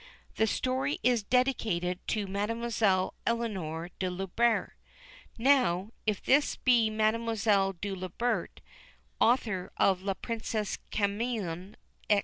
[0.37, 4.71] The story is dedicated to Mademoiselle Eleanore de Lubert.
[5.37, 8.61] Now, if this be Mademoiselle de Lubert,
[9.19, 11.75] author of La Princesse Camion,
[12.11, 12.19] &c.